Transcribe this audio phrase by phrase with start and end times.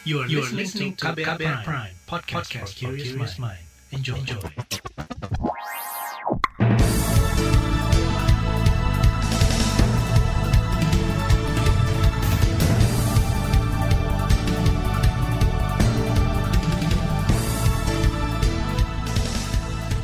[0.00, 3.60] You are, you are listening to KBR, KBR Prime, Prime podcast, podcast for curious mind.
[3.92, 4.16] Enjoy.
[4.16, 4.40] Enjoy.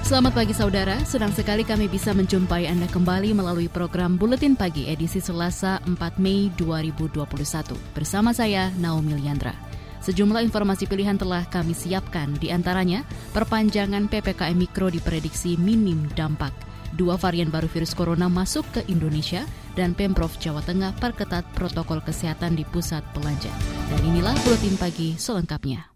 [0.05, 5.25] Selamat pagi saudara, senang sekali kami bisa menjumpai Anda kembali melalui program Buletin Pagi edisi
[5.25, 7.97] Selasa 4 Mei 2021.
[7.97, 9.66] Bersama saya, Naomi Liandra.
[10.07, 13.03] Sejumlah informasi pilihan telah kami siapkan, di antaranya
[13.35, 16.55] perpanjangan PPKM Mikro diprediksi minim dampak.
[16.95, 19.43] Dua varian baru virus corona masuk ke Indonesia
[19.75, 23.51] dan Pemprov Jawa Tengah perketat protokol kesehatan di pusat belanja.
[23.91, 25.91] Dan inilah Buletin Pagi selengkapnya.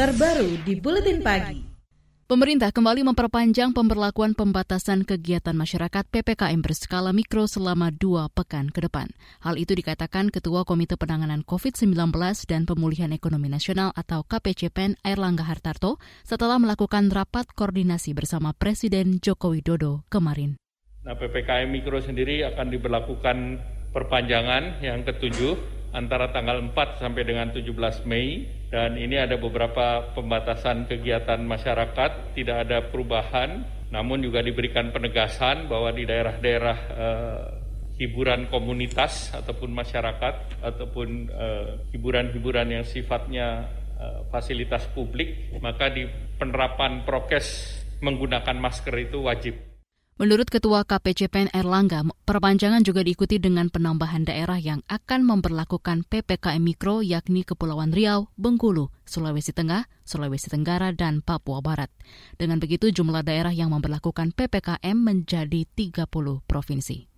[0.00, 1.71] Terbaru di Buletin Pagi.
[2.30, 9.10] Pemerintah kembali memperpanjang pemberlakuan pembatasan kegiatan masyarakat PPKM berskala mikro selama dua pekan ke depan.
[9.42, 12.14] Hal itu dikatakan Ketua Komite Penanganan COVID-19
[12.46, 19.50] dan Pemulihan Ekonomi Nasional atau KPCPEN Airlangga Hartarto setelah melakukan rapat koordinasi bersama Presiden Joko
[19.50, 20.54] Widodo kemarin.
[21.02, 23.36] Nah, PPKM mikro sendiri akan diberlakukan
[23.90, 30.88] perpanjangan yang ketujuh antara tanggal 4 sampai dengan 17 Mei dan ini ada beberapa pembatasan
[30.88, 37.42] kegiatan masyarakat, tidak ada perubahan, namun juga diberikan penegasan bahwa di daerah-daerah eh,
[38.00, 43.68] hiburan komunitas ataupun masyarakat ataupun eh, hiburan-hiburan yang sifatnya
[44.00, 46.08] eh, fasilitas publik, maka di
[46.40, 49.71] penerapan prokes menggunakan masker itu wajib.
[50.22, 57.02] Menurut Ketua KPCPN Erlangga, perpanjangan juga diikuti dengan penambahan daerah yang akan memperlakukan PPKM Mikro
[57.02, 61.90] yakni Kepulauan Riau, Bengkulu, Sulawesi Tengah, Sulawesi Tenggara, dan Papua Barat.
[62.38, 66.06] Dengan begitu jumlah daerah yang memperlakukan PPKM menjadi 30
[66.46, 67.11] provinsi.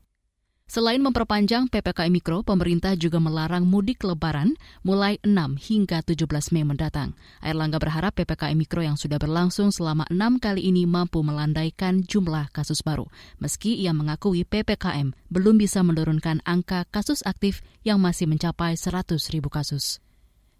[0.75, 7.15] Selain memperpanjang PPKM Mikro, pemerintah juga melarang mudik lebaran mulai 6 hingga 17 Mei mendatang.
[7.39, 12.51] Air Langga berharap PPKM Mikro yang sudah berlangsung selama enam kali ini mampu melandaikan jumlah
[12.51, 13.07] kasus baru.
[13.39, 19.55] Meski ia mengakui PPKM belum bisa menurunkan angka kasus aktif yang masih mencapai 100 ribu
[19.55, 20.03] kasus.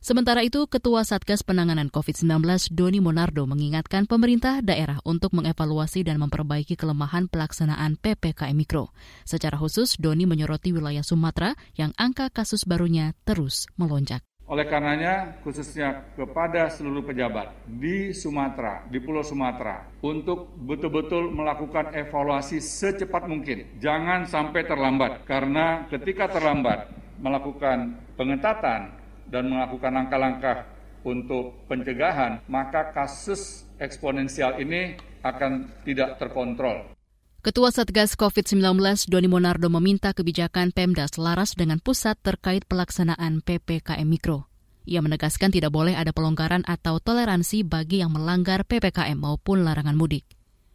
[0.05, 2.45] Sementara itu, Ketua Satgas Penanganan COVID-19
[2.77, 8.93] Doni Monardo mengingatkan pemerintah daerah untuk mengevaluasi dan memperbaiki kelemahan pelaksanaan PPKM Mikro.
[9.25, 14.21] Secara khusus, Doni menyoroti wilayah Sumatera yang angka kasus barunya terus melonjak.
[14.45, 22.61] Oleh karenanya, khususnya kepada seluruh pejabat di Sumatera, di Pulau Sumatera, untuk betul-betul melakukan evaluasi
[22.61, 23.81] secepat mungkin.
[23.81, 26.93] Jangan sampai terlambat, karena ketika terlambat
[27.25, 29.01] melakukan pengetatan,
[29.35, 30.71] dan melakukan langkah-langkah
[31.03, 34.95] untuk pencegahan, maka kasus eksponensial ini
[35.27, 36.95] akan tidak terkontrol.
[37.45, 38.81] Ketua Satgas COVID-19
[39.11, 44.49] Doni Monardo meminta kebijakan Pemda selaras dengan pusat terkait pelaksanaan PPKM Mikro.
[44.89, 50.25] Ia menegaskan tidak boleh ada pelonggaran atau toleransi bagi yang melanggar PPKM maupun larangan mudik.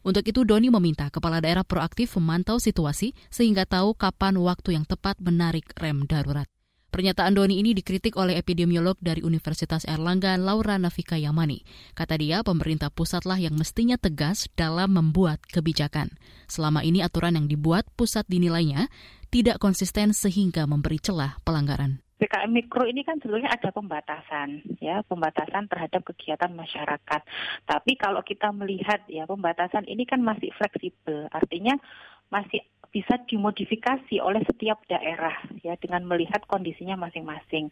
[0.05, 5.17] Untuk itu, Doni meminta kepala daerah proaktif memantau situasi sehingga tahu kapan waktu yang tepat
[5.21, 6.45] menarik rem darurat.
[6.89, 11.61] Pernyataan Doni ini dikritik oleh epidemiolog dari Universitas Erlangga, Laura Nafika Yamani.
[11.93, 16.17] Kata dia, pemerintah pusatlah yang mestinya tegas dalam membuat kebijakan.
[16.49, 18.89] Selama ini aturan yang dibuat pusat dinilainya
[19.29, 22.01] tidak konsisten sehingga memberi celah pelanggaran.
[22.19, 27.21] PKM Mikro ini kan sebetulnya ada pembatasan, ya pembatasan terhadap kegiatan masyarakat.
[27.63, 31.79] Tapi kalau kita melihat ya pembatasan ini kan masih fleksibel, artinya
[32.27, 37.69] masih bisa dimodifikasi oleh setiap daerah ya dengan melihat kondisinya masing-masing.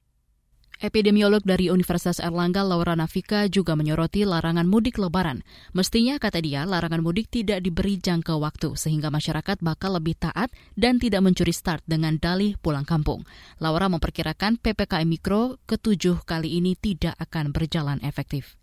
[0.78, 5.42] Epidemiolog dari Universitas Erlangga Laura Nafika juga menyoroti larangan mudik lebaran.
[5.74, 11.02] Mestinya, kata dia, larangan mudik tidak diberi jangka waktu sehingga masyarakat bakal lebih taat dan
[11.02, 13.26] tidak mencuri start dengan dalih pulang kampung.
[13.58, 18.54] Laura memperkirakan PPKM Mikro ketujuh kali ini tidak akan berjalan efektif.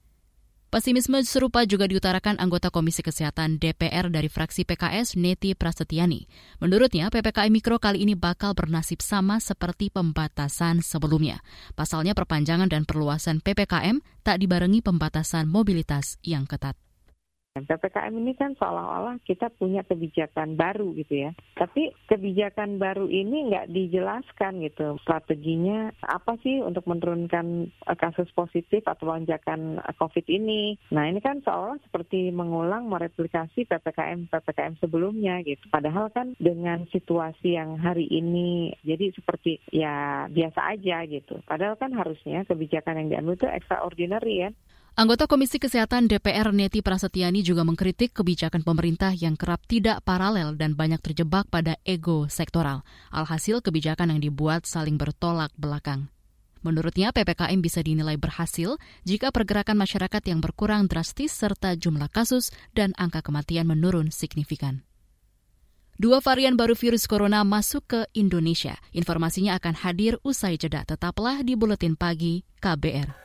[0.74, 6.26] Pesimisme serupa juga diutarakan anggota Komisi Kesehatan DPR dari fraksi PKS, Neti Prasetyani.
[6.58, 11.46] Menurutnya, PPKM Mikro kali ini bakal bernasib sama seperti pembatasan sebelumnya.
[11.78, 16.74] Pasalnya perpanjangan dan perluasan PPKM tak dibarengi pembatasan mobilitas yang ketat.
[17.54, 21.30] PPKM ini kan seolah-olah kita punya kebijakan baru gitu ya.
[21.54, 28.82] Tapi kebijakan baru ini nggak dijelaskan gitu strateginya apa sih untuk menurunkan eh, kasus positif
[28.90, 30.74] atau lonjakan eh, COVID ini.
[30.90, 35.62] Nah ini kan seolah seperti mengulang mereplikasi PPKM PPKM sebelumnya gitu.
[35.70, 41.38] Padahal kan dengan situasi yang hari ini jadi seperti ya biasa aja gitu.
[41.46, 44.50] Padahal kan harusnya kebijakan yang diambil itu extraordinary ya.
[44.94, 50.78] Anggota Komisi Kesehatan DPR Neti Prasetyani juga mengkritik kebijakan pemerintah yang kerap tidak paralel dan
[50.78, 52.86] banyak terjebak pada ego sektoral.
[53.10, 56.14] Alhasil kebijakan yang dibuat saling bertolak belakang.
[56.62, 62.94] Menurutnya, PPKM bisa dinilai berhasil jika pergerakan masyarakat yang berkurang drastis serta jumlah kasus dan
[62.94, 64.86] angka kematian menurun signifikan.
[65.98, 68.78] Dua varian baru virus corona masuk ke Indonesia.
[68.94, 70.86] Informasinya akan hadir usai jeda.
[70.86, 73.24] Tetaplah di Buletin Pagi KBR.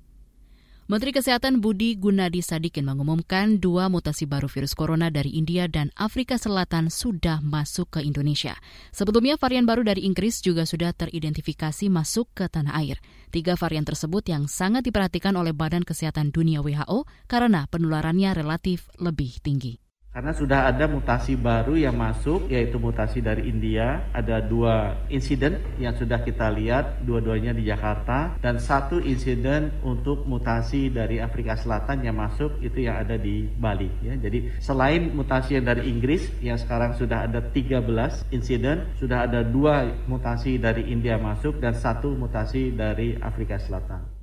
[0.91, 6.35] Menteri Kesehatan Budi Gunadi Sadikin mengumumkan dua mutasi baru virus corona dari India dan Afrika
[6.35, 8.59] Selatan sudah masuk ke Indonesia.
[8.91, 12.99] Sebelumnya varian baru dari Inggris juga sudah teridentifikasi masuk ke tanah air.
[13.31, 19.39] Tiga varian tersebut yang sangat diperhatikan oleh Badan Kesehatan Dunia WHO karena penularannya relatif lebih
[19.39, 19.90] tinggi.
[20.11, 24.03] Karena sudah ada mutasi baru yang masuk, yaitu mutasi dari India.
[24.11, 28.35] Ada dua insiden yang sudah kita lihat, dua-duanya di Jakarta.
[28.43, 33.87] Dan satu insiden untuk mutasi dari Afrika Selatan yang masuk, itu yang ada di Bali.
[34.03, 34.19] Ya.
[34.19, 39.95] Jadi selain mutasi yang dari Inggris, yang sekarang sudah ada 13 insiden, sudah ada dua
[40.11, 44.20] mutasi dari India masuk, dan satu mutasi dari Afrika Selatan.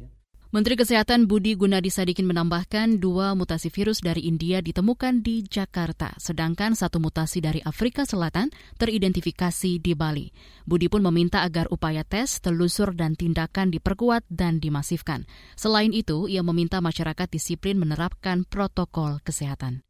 [0.48, 6.72] Menteri Kesehatan Budi Gunadi Sadikin menambahkan dua mutasi virus dari India ditemukan di Jakarta, sedangkan
[6.72, 8.48] satu mutasi dari Afrika Selatan
[8.80, 10.32] teridentifikasi di Bali.
[10.64, 15.28] Budi pun meminta agar upaya tes, telusur, dan tindakan diperkuat dan dimasifkan.
[15.52, 19.84] Selain itu, ia meminta masyarakat disiplin menerapkan protokol kesehatan.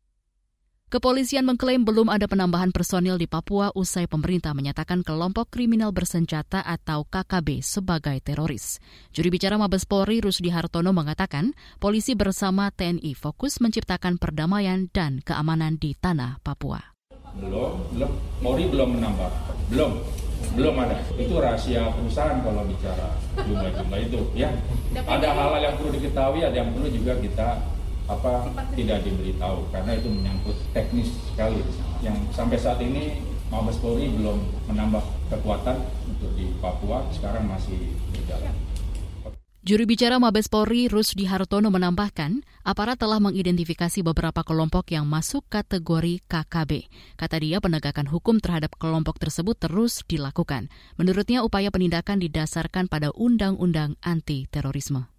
[0.88, 7.04] Kepolisian mengklaim belum ada penambahan personil di Papua usai pemerintah menyatakan kelompok kriminal bersenjata atau
[7.04, 8.80] KKB sebagai teroris.
[9.12, 15.76] Juri bicara Mabes Polri Rusdi Hartono mengatakan polisi bersama TNI fokus menciptakan perdamaian dan keamanan
[15.76, 16.80] di tanah Papua.
[17.36, 18.12] Belum, belum.
[18.40, 19.30] Polri belum menambah.
[19.68, 19.92] Belum.
[20.56, 21.04] Belum ada.
[21.20, 24.24] Itu rahasia perusahaan kalau bicara jumlah-jumlah itu.
[24.32, 24.56] Ya,
[25.04, 27.76] ada hal-hal yang perlu diketahui, ada yang perlu juga kita
[28.08, 31.60] apa tidak diberitahu karena itu menyangkut teknis sekali
[32.00, 33.20] yang sampai saat ini
[33.52, 35.76] Mabes Polri belum menambah kekuatan
[36.08, 38.52] untuk di Papua sekarang masih berjalan.
[39.68, 46.24] Juru bicara Mabes Polri Rusdi Hartono menambahkan, aparat telah mengidentifikasi beberapa kelompok yang masuk kategori
[46.24, 46.88] KKB.
[47.20, 50.72] Kata dia, penegakan hukum terhadap kelompok tersebut terus dilakukan.
[50.96, 55.17] Menurutnya, upaya penindakan didasarkan pada Undang-Undang Anti-Terorisme.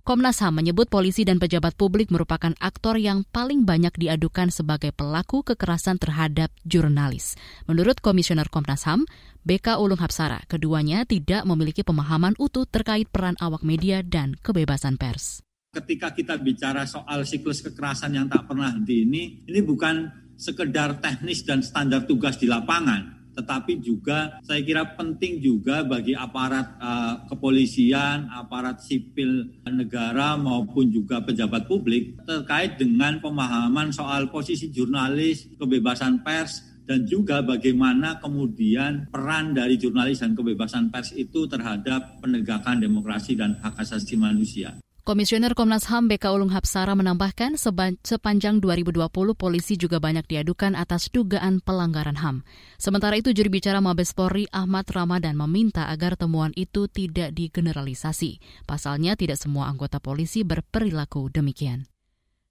[0.00, 5.44] Komnas HAM menyebut polisi dan pejabat publik merupakan aktor yang paling banyak diadukan sebagai pelaku
[5.44, 7.36] kekerasan terhadap jurnalis.
[7.68, 9.04] Menurut Komisioner Komnas HAM,
[9.44, 15.44] BK Ulung Hapsara, keduanya tidak memiliki pemahaman utuh terkait peran awak media dan kebebasan pers.
[15.76, 20.08] Ketika kita bicara soal siklus kekerasan yang tak pernah henti ini, ini bukan
[20.40, 26.76] sekedar teknis dan standar tugas di lapangan, tetapi juga saya kira penting juga bagi aparat
[26.76, 35.48] uh, kepolisian, aparat sipil negara maupun juga pejabat publik terkait dengan pemahaman soal posisi jurnalis,
[35.56, 42.82] kebebasan pers dan juga bagaimana kemudian peran dari jurnalis dan kebebasan pers itu terhadap penegakan
[42.82, 44.74] demokrasi dan hak asasi manusia.
[45.10, 51.58] Komisioner Komnas HAM BK Ulung Hapsara menambahkan sepanjang 2020 polisi juga banyak diadukan atas dugaan
[51.58, 52.46] pelanggaran HAM.
[52.78, 58.38] Sementara itu juri bicara Mabes Polri Ahmad Ramadan meminta agar temuan itu tidak digeneralisasi.
[58.70, 61.90] Pasalnya tidak semua anggota polisi berperilaku demikian.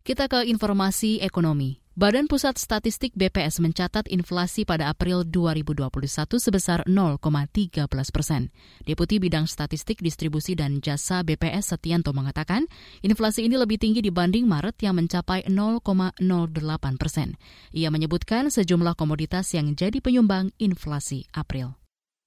[0.04, 1.79] Kita ke informasi ekonomi.
[1.98, 5.90] Badan Pusat Statistik BPS mencatat inflasi pada April 2021
[6.38, 8.54] sebesar 0,13 persen.
[8.86, 12.70] Deputi Bidang Statistik Distribusi dan Jasa BPS Setianto mengatakan,
[13.02, 16.22] inflasi ini lebih tinggi dibanding Maret yang mencapai 0,08
[17.02, 17.42] persen.
[17.74, 21.79] Ia menyebutkan sejumlah komoditas yang jadi penyumbang inflasi April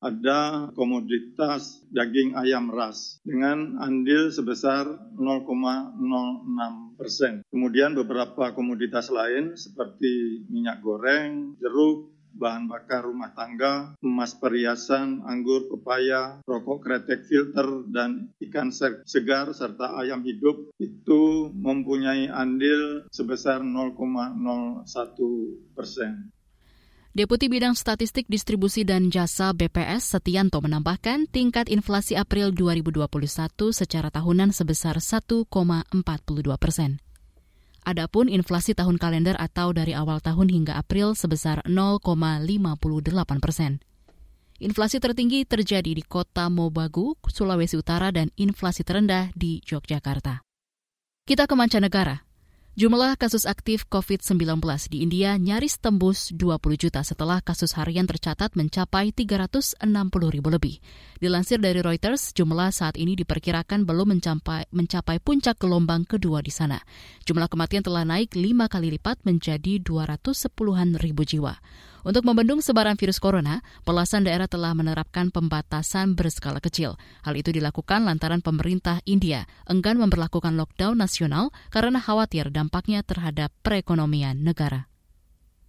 [0.02, 7.46] ada komoditas daging ayam ras dengan andil sebesar 0,06 persen.
[7.46, 15.68] Kemudian beberapa komoditas lain seperti minyak goreng, jeruk, bahan bakar rumah tangga, emas perhiasan, anggur,
[15.68, 18.72] pepaya, rokok kretek filter, dan ikan
[19.04, 24.88] segar serta ayam hidup itu mempunyai andil sebesar 0,01
[25.76, 26.32] persen.
[27.12, 33.04] Deputi Bidang Statistik Distribusi dan Jasa BPS Setianto menambahkan tingkat inflasi April 2021
[33.68, 35.52] secara tahunan sebesar 1,42
[36.56, 37.04] persen.
[37.84, 43.84] Adapun inflasi tahun kalender atau dari awal tahun hingga April sebesar 0,58 persen.
[44.56, 50.40] Inflasi tertinggi terjadi di kota Mobagu, Sulawesi Utara dan inflasi terendah di Yogyakarta.
[51.28, 52.31] Kita ke mancanegara.
[52.72, 54.56] Jumlah kasus aktif COVID-19
[54.88, 59.76] di India nyaris tembus 20 juta setelah kasus harian tercatat mencapai 360
[60.32, 60.80] ribu lebih.
[61.20, 66.80] Dilansir dari Reuters, jumlah saat ini diperkirakan belum mencapai, mencapai puncak gelombang kedua di sana.
[67.28, 71.60] Jumlah kematian telah naik lima kali lipat menjadi 210-an ribu jiwa.
[72.02, 76.98] Untuk membendung sebaran virus corona, belasan daerah telah menerapkan pembatasan berskala kecil.
[77.22, 84.42] Hal itu dilakukan lantaran pemerintah India enggan memperlakukan lockdown nasional karena khawatir dampaknya terhadap perekonomian
[84.42, 84.90] negara.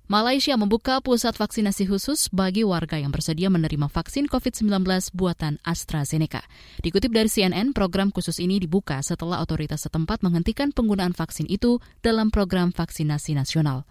[0.03, 4.83] Malaysia membuka pusat vaksinasi khusus bagi warga yang bersedia menerima vaksin COVID-19
[5.15, 6.43] buatan AstraZeneca.
[6.83, 12.35] Dikutip dari CNN, program khusus ini dibuka setelah otoritas setempat menghentikan penggunaan vaksin itu dalam
[12.35, 13.87] program vaksinasi nasional.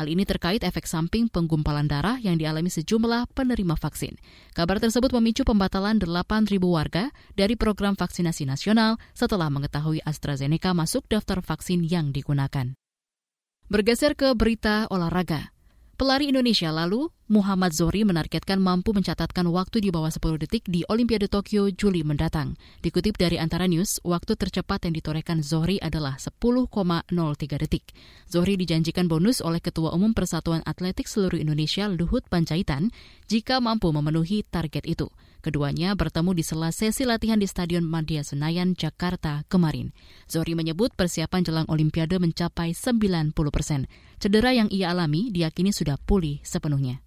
[0.00, 4.16] Hal ini terkait efek samping penggumpalan darah yang dialami sejumlah penerima vaksin.
[4.56, 11.44] Kabar tersebut memicu pembatalan 8.000 warga dari program vaksinasi nasional setelah mengetahui AstraZeneca masuk daftar
[11.44, 12.72] vaksin yang digunakan.
[13.68, 15.52] Bergeser ke berita olahraga.
[16.00, 21.28] Pelari Indonesia lalu, Muhammad Zohri menargetkan mampu mencatatkan waktu di bawah 10 detik di Olimpiade
[21.28, 22.56] Tokyo Juli mendatang.
[22.80, 27.12] Dikutip dari Antara News, waktu tercepat yang ditorehkan Zohri adalah 10,03
[27.60, 27.92] detik.
[28.32, 32.88] Zohri dijanjikan bonus oleh Ketua Umum Persatuan Atletik Seluruh Indonesia Luhut Panjaitan
[33.28, 35.12] jika mampu memenuhi target itu.
[35.40, 39.96] Keduanya bertemu di sela sesi latihan di Stadion Madia Senayan, Jakarta kemarin.
[40.28, 43.88] Zohri menyebut persiapan jelang Olimpiade mencapai 90 persen.
[44.20, 47.00] Cedera yang ia alami diyakini sudah pulih sepenuhnya.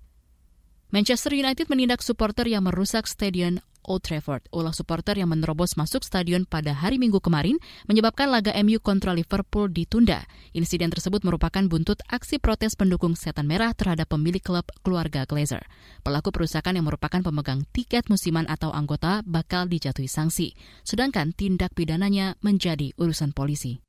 [0.90, 4.48] Manchester United menindak supporter yang merusak stadion Old Trafford.
[4.50, 9.70] Ulah supporter yang menerobos masuk stadion pada hari Minggu kemarin menyebabkan laga MU kontra Liverpool
[9.70, 10.26] ditunda.
[10.56, 15.64] Insiden tersebut merupakan buntut aksi protes pendukung setan merah terhadap pemilik klub keluarga Glazer.
[16.02, 22.36] Pelaku perusakan yang merupakan pemegang tiket musiman atau anggota bakal dijatuhi sanksi, sedangkan tindak pidananya
[22.42, 23.84] menjadi urusan polisi.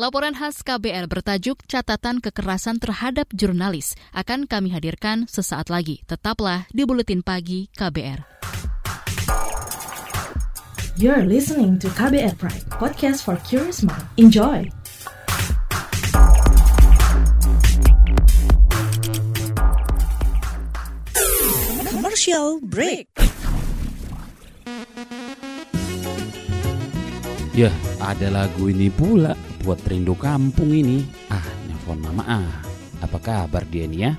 [0.00, 6.00] Laporan khas KBR bertajuk Catatan Kekerasan Terhadap Jurnalis akan kami hadirkan sesaat lagi.
[6.08, 8.24] Tetaplah di Buletin Pagi KBR.
[11.02, 14.06] You're listening to KBR Pride, podcast for curious mind.
[14.22, 14.70] Enjoy!
[21.90, 23.10] Commercial break.
[27.50, 29.34] Ya, ada lagu ini pula
[29.66, 31.02] buat rindu kampung ini.
[31.34, 32.54] Ah, nelfon mama ah.
[33.02, 34.12] Apa kabar dia nih ya?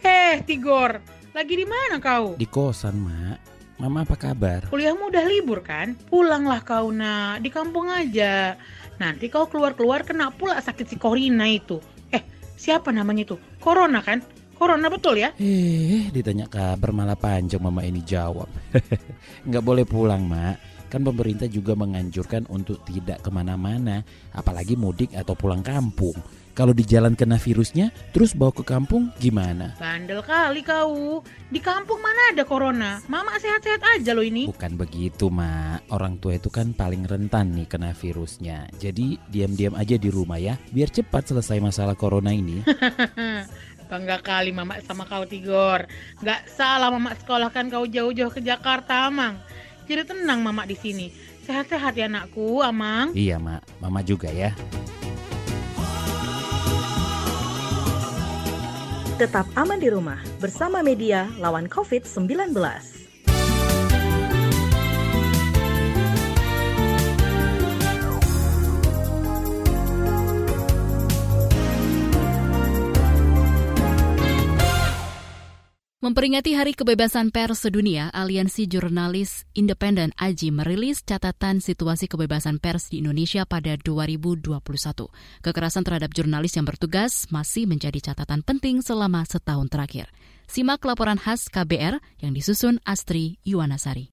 [0.00, 0.96] Eh, Tigor,
[1.36, 2.40] lagi di mana kau?
[2.40, 3.57] Di kosan, Mak.
[3.78, 4.66] Mama apa kabar?
[4.66, 5.94] Kuliahmu udah libur kan?
[6.10, 8.58] Pulanglah kau nak, di kampung aja.
[8.98, 11.78] Nanti kau keluar-keluar kena pula sakit si Corina itu.
[12.10, 12.18] Eh,
[12.58, 13.36] siapa namanya itu?
[13.62, 14.18] Corona kan?
[14.58, 15.30] Corona betul ya?
[15.38, 18.50] Eh, ditanya kabar malah panjang mama ini jawab.
[19.46, 20.77] Nggak boleh pulang, Mak.
[20.88, 24.00] Kan pemerintah juga menganjurkan untuk tidak ke mana-mana,
[24.32, 26.16] apalagi mudik atau pulang kampung.
[26.58, 29.78] Kalau di jalan kena virusnya, terus bawa ke kampung gimana?
[29.78, 31.22] Bandel kali kau.
[31.54, 32.98] Di kampung mana ada corona?
[33.06, 34.50] Mama sehat-sehat aja loh ini.
[34.50, 35.86] Bukan begitu, Mak.
[35.94, 38.66] Orang tua itu kan paling rentan nih kena virusnya.
[38.74, 42.66] Jadi diam-diam aja di rumah ya, biar cepat selesai masalah corona ini.
[43.88, 45.86] Bangga kali Mama sama kau Tigor.
[46.26, 49.38] Gak salah Mama sekolahkan kau jauh-jauh ke Jakarta, Amang.
[49.88, 51.08] Jadi tenang Mama di sini.
[51.48, 53.16] Sehat-sehat ya anakku, Amang.
[53.16, 53.80] Iya, Mak.
[53.80, 54.52] Mama juga ya.
[59.16, 62.54] Tetap aman di rumah bersama media lawan COVID-19.
[76.08, 83.04] Memperingati Hari Kebebasan Pers Sedunia, Aliansi Jurnalis Independen AJI merilis catatan situasi kebebasan pers di
[83.04, 84.48] Indonesia pada 2021.
[85.44, 90.08] Kekerasan terhadap jurnalis yang bertugas masih menjadi catatan penting selama setahun terakhir.
[90.48, 94.08] Simak laporan khas KBR yang disusun Astri Yuwanasari.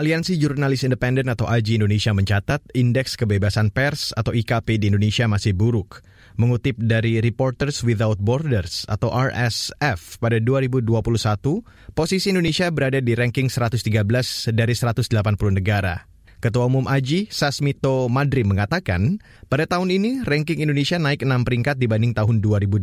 [0.00, 5.52] Aliansi Jurnalis Independen atau AJI Indonesia mencatat indeks kebebasan pers atau IKP di Indonesia masih
[5.52, 6.00] buruk.
[6.38, 10.92] Mengutip dari Reporters Without Borders atau RSF pada 2021,
[11.96, 15.10] posisi Indonesia berada di ranking 113 dari 180
[15.56, 16.10] negara.
[16.40, 19.20] Ketua Umum AJI, Sasmito Madri mengatakan,
[19.52, 22.80] pada tahun ini ranking Indonesia naik 6 peringkat dibanding tahun 2020.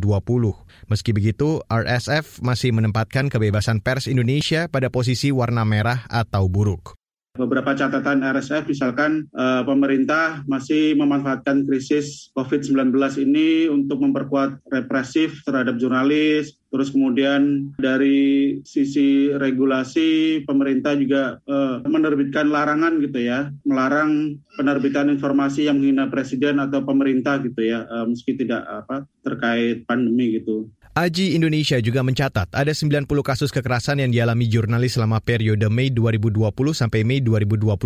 [0.86, 6.97] Meski begitu, RSF masih menempatkan kebebasan pers Indonesia pada posisi warna merah atau buruk.
[7.38, 12.90] Beberapa catatan RSF misalkan eh, pemerintah masih memanfaatkan krisis COVID-19
[13.22, 22.52] ini untuk memperkuat represif terhadap jurnalis, Terus kemudian dari sisi regulasi pemerintah juga uh, menerbitkan
[22.52, 28.36] larangan gitu ya, melarang penerbitan informasi yang menghina presiden atau pemerintah gitu ya, uh, meski
[28.36, 30.68] tidak apa terkait pandemi gitu.
[30.98, 36.50] Aji Indonesia juga mencatat ada 90 kasus kekerasan yang dialami jurnalis selama periode Mei 2020
[36.74, 37.78] sampai Mei 2021.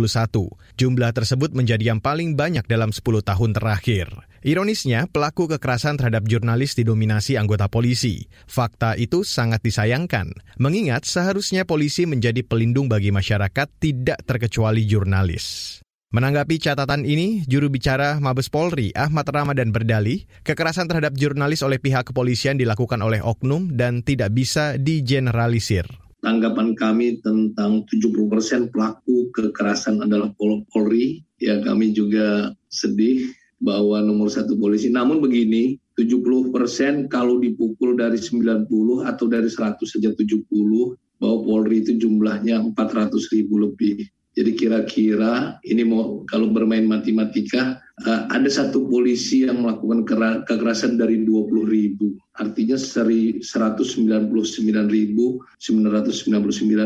[0.81, 4.09] Jumlah tersebut menjadi yang paling banyak dalam 10 tahun terakhir.
[4.41, 8.25] Ironisnya, pelaku kekerasan terhadap jurnalis didominasi anggota polisi.
[8.49, 15.77] Fakta itu sangat disayangkan, mengingat seharusnya polisi menjadi pelindung bagi masyarakat tidak terkecuali jurnalis.
[16.13, 22.13] Menanggapi catatan ini, juru bicara Mabes Polri Ahmad Ramadan berdalih, kekerasan terhadap jurnalis oleh pihak
[22.13, 25.89] kepolisian dilakukan oleh oknum dan tidak bisa digeneralisir.
[26.21, 34.53] Tanggapan kami tentang 70% pelaku kekerasan adalah Polri, ya kami juga sedih bahwa nomor satu
[34.61, 34.93] polisi.
[34.93, 38.69] Namun begini, 70% kalau dipukul dari 90
[39.01, 44.05] atau dari 100 saja 70, bahwa Polri itu jumlahnya 400 ribu lebih.
[44.33, 50.09] Jadi kira-kira ini mau kalau bermain matematika uh, ada satu polisi yang melakukan
[50.49, 52.17] kekerasan dari 20 ribu.
[52.33, 53.45] Artinya 199.999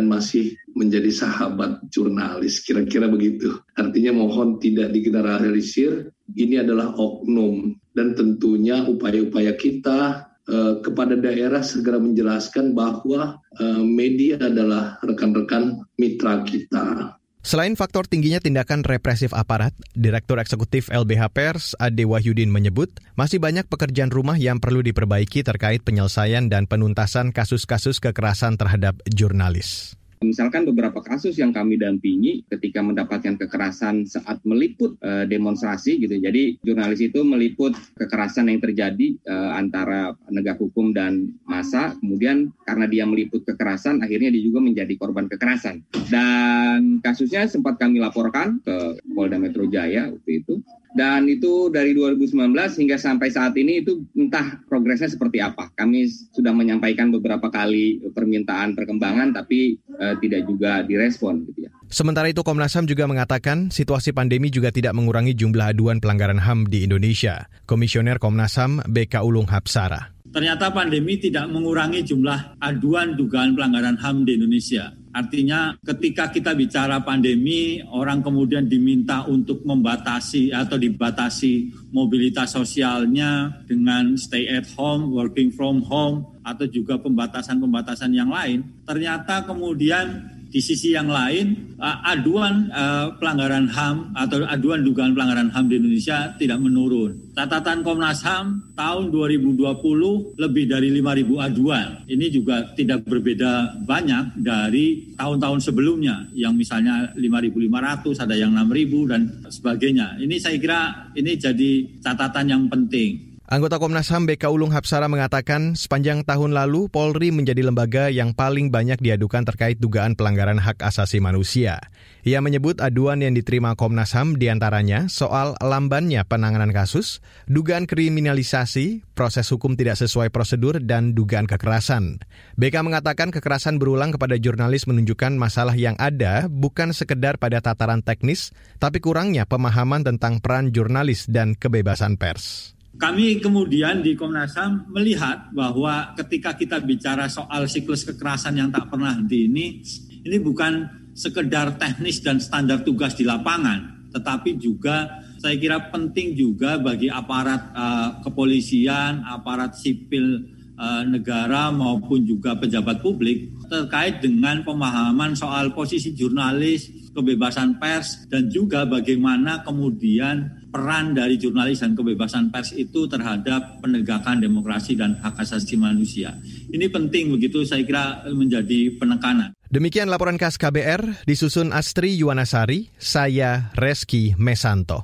[0.04, 2.60] masih menjadi sahabat jurnalis.
[2.68, 3.56] Kira-kira begitu.
[3.80, 6.12] Artinya mohon tidak digeneralisir.
[6.36, 7.80] Ini adalah oknum.
[7.96, 16.44] Dan tentunya upaya-upaya kita uh, kepada daerah segera menjelaskan bahwa uh, media adalah rekan-rekan mitra
[16.44, 17.16] kita
[17.48, 23.72] Selain faktor tingginya tindakan represif aparat, Direktur Eksekutif LBH Pers Ade Wahyudin menyebut masih banyak
[23.72, 29.96] pekerjaan rumah yang perlu diperbaiki terkait penyelesaian dan penuntasan kasus-kasus kekerasan terhadap jurnalis.
[30.26, 36.18] Misalkan beberapa kasus yang kami dampingi ketika mendapatkan kekerasan saat meliput e, demonstrasi gitu.
[36.18, 41.94] Jadi jurnalis itu meliput kekerasan yang terjadi e, antara penegak hukum dan massa.
[42.02, 45.86] Kemudian karena dia meliput kekerasan, akhirnya dia juga menjadi korban kekerasan.
[46.10, 50.66] Dan kasusnya sempat kami laporkan ke Polda Metro Jaya waktu itu
[50.98, 55.70] dan itu dari 2019 hingga sampai saat ini itu entah progresnya seperti apa.
[55.78, 59.78] Kami sudah menyampaikan beberapa kali permintaan perkembangan tapi
[60.08, 61.72] uh, tidak juga direspon gitu ya.
[61.88, 66.68] Sementara itu Komnas HAM juga mengatakan situasi pandemi juga tidak mengurangi jumlah aduan pelanggaran HAM
[66.68, 67.48] di Indonesia.
[67.64, 70.12] Komisioner Komnas HAM BK Ulung Hapsara.
[70.28, 74.92] Ternyata pandemi tidak mengurangi jumlah aduan dugaan pelanggaran HAM di Indonesia.
[75.18, 84.14] Artinya ketika kita bicara pandemi, orang kemudian diminta untuk membatasi atau dibatasi mobilitas sosialnya dengan
[84.14, 88.64] stay at home, working from home, atau juga pembatasan-pembatasan yang lain.
[88.88, 91.76] Ternyata kemudian di sisi yang lain,
[92.08, 92.72] aduan
[93.20, 97.36] pelanggaran HAM atau aduan dugaan pelanggaran HAM di Indonesia tidak menurun.
[97.36, 102.00] Catatan Komnas HAM tahun 2020 lebih dari 5.000 aduan.
[102.08, 109.22] Ini juga tidak berbeda banyak dari tahun-tahun sebelumnya yang misalnya 5.500, ada yang 6.000 dan
[109.52, 110.16] sebagainya.
[110.16, 113.36] Ini saya kira ini jadi catatan yang penting.
[113.48, 118.68] Anggota Komnas HAM BK Ulung Hapsara mengatakan sepanjang tahun lalu Polri menjadi lembaga yang paling
[118.68, 121.80] banyak diadukan terkait dugaan pelanggaran hak asasi manusia.
[122.28, 129.08] Ia menyebut aduan yang diterima Komnas HAM di antaranya soal lambannya penanganan kasus, dugaan kriminalisasi,
[129.16, 132.20] proses hukum tidak sesuai prosedur, dan dugaan kekerasan.
[132.60, 138.52] BK mengatakan kekerasan berulang kepada jurnalis menunjukkan masalah yang ada bukan sekedar pada tataran teknis,
[138.76, 142.77] tapi kurangnya pemahaman tentang peran jurnalis dan kebebasan pers.
[142.98, 148.90] Kami kemudian di Komnas HAM melihat bahwa ketika kita bicara soal siklus kekerasan yang tak
[148.90, 149.86] pernah henti ini,
[150.26, 156.82] ini bukan sekedar teknis dan standar tugas di lapangan, tetapi juga saya kira penting juga
[156.82, 165.36] bagi aparat uh, kepolisian, aparat sipil uh, negara maupun juga pejabat publik terkait dengan pemahaman
[165.36, 172.72] soal posisi jurnalis, kebebasan pers, dan juga bagaimana kemudian peran dari jurnalis dan kebebasan pers
[172.72, 176.38] itu terhadap penegakan demokrasi dan hak asasi manusia.
[176.72, 179.52] Ini penting begitu saya kira menjadi penekanan.
[179.68, 185.04] Demikian laporan khas KBR disusun Astri Yuwanasari, saya Reski Mesanto.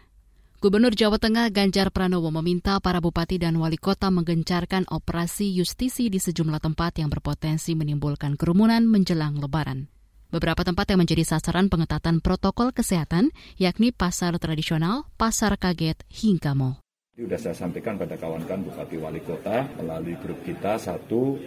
[0.61, 6.21] Gubernur Jawa Tengah Ganjar Pranowo meminta para bupati dan wali kota menggencarkan operasi justisi di
[6.21, 9.89] sejumlah tempat yang berpotensi menimbulkan kerumunan menjelang Lebaran.
[10.29, 16.77] Beberapa tempat yang menjadi sasaran pengetatan protokol kesehatan, yakni pasar tradisional, pasar kaget, hingga mal.
[17.17, 21.41] Sudah saya sampaikan pada kawan-kawan Bupati Wali Kota melalui grup kita satu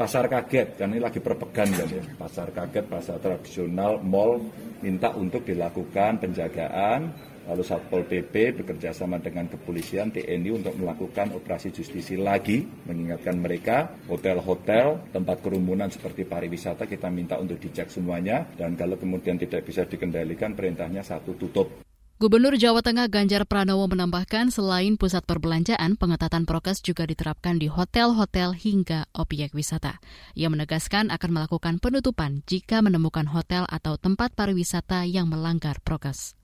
[0.00, 4.42] pasar kaget kan ini lagi perpegan kan ya pasar kaget pasar tradisional mall
[4.82, 7.14] minta untuk dilakukan penjagaan
[7.48, 13.92] lalu Satpol PP bekerja sama dengan kepolisian TNI untuk melakukan operasi justisi lagi, mengingatkan mereka,
[14.08, 19.84] hotel-hotel, tempat kerumunan seperti pariwisata kita minta untuk dicek semuanya, dan kalau kemudian tidak bisa
[19.84, 21.84] dikendalikan, perintahnya satu tutup.
[22.14, 28.54] Gubernur Jawa Tengah Ganjar Pranowo menambahkan selain pusat perbelanjaan, pengetatan prokes juga diterapkan di hotel-hotel
[28.54, 29.98] hingga objek wisata.
[30.38, 36.38] Ia menegaskan akan melakukan penutupan jika menemukan hotel atau tempat pariwisata yang melanggar prokes.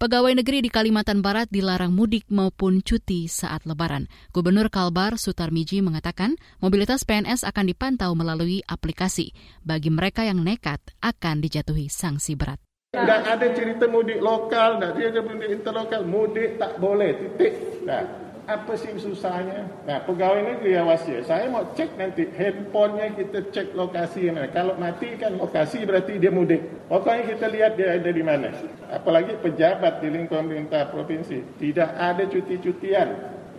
[0.00, 4.08] Pegawai negeri di Kalimantan Barat dilarang mudik maupun cuti saat lebaran.
[4.32, 9.36] Gubernur Kalbar Sutarmiji mengatakan mobilitas PNS akan dipantau melalui aplikasi.
[9.60, 12.56] Bagi mereka yang nekat akan dijatuhi sanksi berat.
[12.96, 17.84] Tidak ada cerita mudik lokal, tidak ada mudik interlokal, mudik tak boleh, titik.
[17.84, 19.68] Nah, apa sih susahnya?
[19.84, 21.20] Nah, pegawai negeri awas ya.
[21.24, 24.48] Saya mau cek nanti handphonenya kita cek lokasi mana.
[24.52, 26.60] Kalau mati kan lokasi berarti dia mudik.
[26.88, 28.48] Pokoknya kita lihat dia ada di mana.
[28.90, 31.44] Apalagi pejabat di lingkungan pemerintah provinsi.
[31.60, 33.08] Tidak ada cuti-cutian.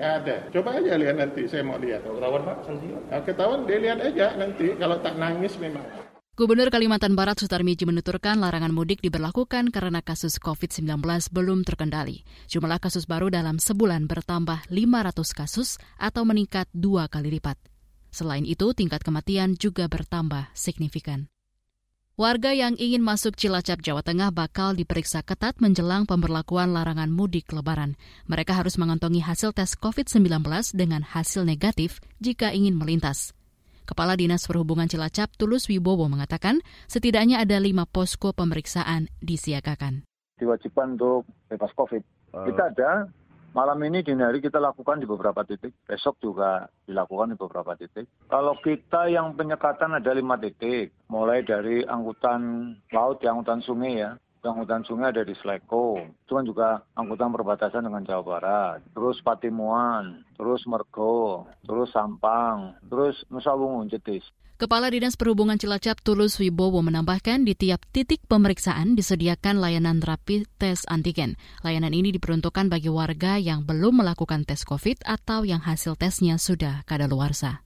[0.01, 0.35] Nggak ada.
[0.49, 2.01] Coba aja lihat nanti, saya mau lihat.
[2.01, 4.73] Ketahuan Pak, sanksi Nah, ketahuan, dia lihat aja nanti.
[4.75, 6.10] Kalau tak nangis memang.
[6.41, 10.97] Gubernur Kalimantan Barat Sutarmiji menuturkan larangan mudik diberlakukan karena kasus COVID-19
[11.29, 12.25] belum terkendali.
[12.49, 17.61] Jumlah kasus baru dalam sebulan bertambah 500 kasus atau meningkat dua kali lipat.
[18.09, 21.29] Selain itu, tingkat kematian juga bertambah signifikan.
[22.17, 27.93] Warga yang ingin masuk Cilacap, Jawa Tengah bakal diperiksa ketat menjelang pemberlakuan larangan mudik lebaran.
[28.25, 30.41] Mereka harus mengantongi hasil tes COVID-19
[30.73, 33.37] dengan hasil negatif jika ingin melintas.
[33.83, 40.05] Kepala Dinas Perhubungan Cilacap Tulus Wibowo mengatakan setidaknya ada lima posko pemeriksaan disiagakan.
[40.37, 42.03] Diwajibkan untuk bebas COVID.
[42.33, 42.47] Uh.
[42.49, 42.91] Kita ada,
[43.51, 48.07] malam ini dini hari kita lakukan di beberapa titik, besok juga dilakukan di beberapa titik.
[48.31, 54.17] Kalau kita yang penyekatan ada lima titik, mulai dari angkutan laut, ya, angkutan sungai ya,
[54.49, 60.25] angkutan sungai ada di Sleko, itu kan juga angkutan perbatasan dengan Jawa Barat, terus Patimuan,
[60.33, 64.25] terus Mergo, terus Sampang, terus Nusa Wungu, Jetis.
[64.61, 70.85] Kepala Dinas Perhubungan Cilacap Tulus Wibowo menambahkan di tiap titik pemeriksaan disediakan layanan rapid tes
[70.85, 71.33] antigen.
[71.65, 76.85] Layanan ini diperuntukkan bagi warga yang belum melakukan tes COVID atau yang hasil tesnya sudah
[76.85, 77.65] kadaluarsa.